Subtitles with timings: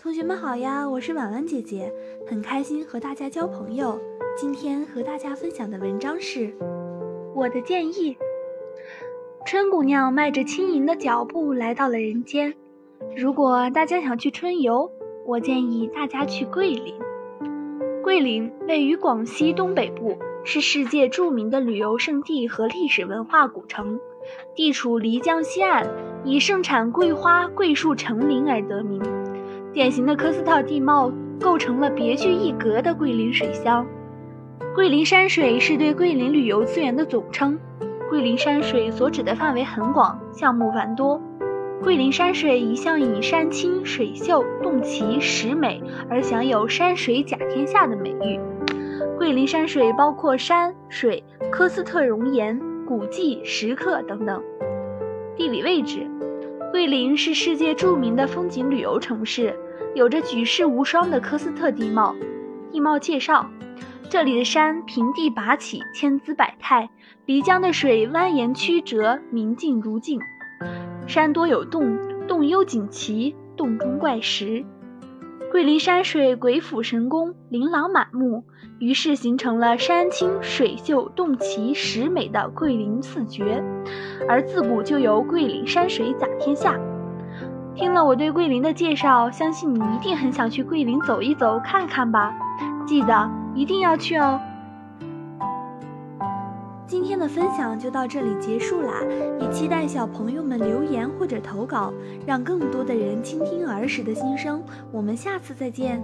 [0.00, 1.92] 同学们好呀，我是婉婉姐姐，
[2.24, 4.00] 很开心和大家交朋友。
[4.36, 6.54] 今天和大家分享的文章是
[7.34, 8.16] 我的建议。
[9.44, 12.54] 春姑娘迈着轻盈的脚步来到了人间。
[13.16, 14.88] 如果大家想去春游，
[15.26, 16.94] 我建议大家去桂林。
[18.04, 23.98] 桂林位于广西东北部，是世界著名的旅游胜地和历史文化古城，
[24.54, 25.88] 地处漓江西岸，
[26.24, 29.02] 以盛产桂花、桂树成林而得名。
[29.78, 31.08] 典型的科斯特地貌
[31.40, 33.86] 构成了别具一格的桂林水乡。
[34.74, 37.56] 桂林山水是对桂林旅游资源的总称。
[38.10, 41.22] 桂林山水所指的范围很广，项目繁多。
[41.80, 48.40] 桂林山水一向以山清水秀、洞奇石美而享有“山水甲天下”的美誉。
[49.16, 54.42] 桂林山水包括山水、科斯特熔岩、古迹、石刻等等。
[55.36, 56.04] 地理位置。
[56.72, 59.58] 桂林是世界著名的风景旅游城市，
[59.94, 62.14] 有着举世无双的科斯特地貌。
[62.70, 63.48] 地貌介绍：
[64.10, 66.88] 这里的山平地拔起，千姿百态；
[67.26, 70.20] 漓江的水蜿蜒曲折，明净如镜。
[71.06, 74.64] 山多有洞，洞幽景奇，洞中怪石。
[75.50, 78.44] 桂林山水鬼斧神工，琳琅满目，
[78.78, 83.64] 于是形成了山清水秀、洞奇石美的桂林四绝。
[84.28, 86.78] 而自古就有“桂林山水甲天下”。
[87.78, 92.34] 听了我对桂林的介绍，相信你一定很想去桂林走一走、看看吧？
[92.84, 94.40] 记得一定要去哦！
[96.88, 98.94] 今天的分享就到这里结束啦，
[99.40, 101.92] 也期待小朋友们留言或者投稿，
[102.26, 104.60] 让更多的人倾听儿时的心声。
[104.90, 106.02] 我们下次再见。